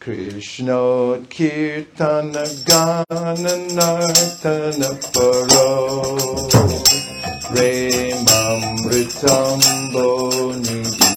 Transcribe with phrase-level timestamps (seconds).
[0.00, 6.16] Krsnotkirtana Gana Nartana Parau
[7.52, 9.60] Remamritam
[9.92, 11.10] Bonidhi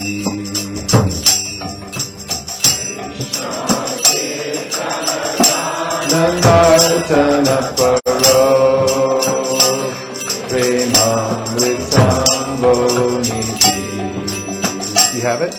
[6.11, 9.21] Nartana Parau
[10.51, 13.77] Remamritam Bonidhi
[15.15, 15.53] You have it?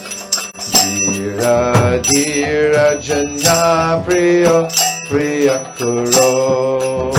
[1.15, 1.57] Dhira
[2.05, 4.69] Dhira Jana Priya
[5.09, 7.13] Priya Kuro.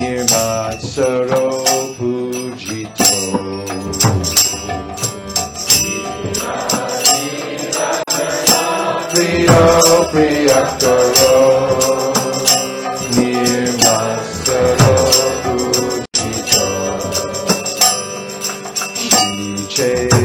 [0.00, 1.46] Nirmatsaro
[1.96, 3.12] Pujito.
[9.12, 9.62] Priya
[10.10, 11.36] Priya Kuro.
[13.14, 14.94] Nirmatsaro
[19.68, 20.23] Chaitanya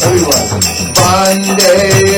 [0.00, 0.92] Everyone.
[0.94, 2.17] Vande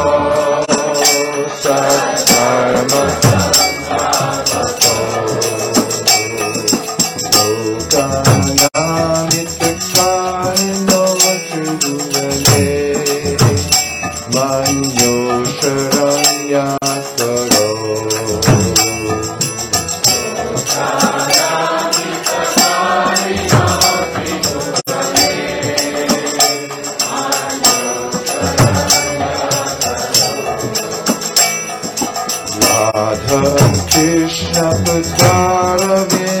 [35.19, 36.40] जाले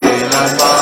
[0.00, 0.75] Baby, my body.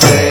[0.00, 0.23] day.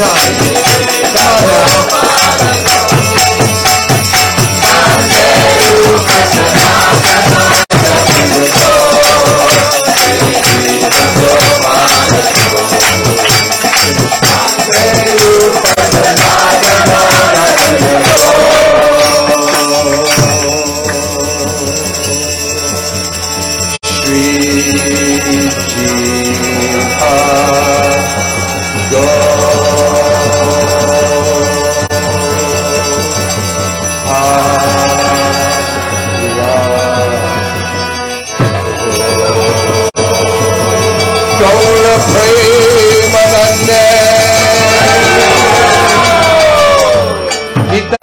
[0.00, 0.39] time.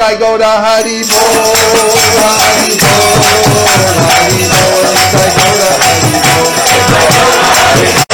[0.08, 2.72] I go to Hari Hari
[4.08, 4.48] Hari
[5.12, 5.68] I go to
[7.52, 8.07] Hari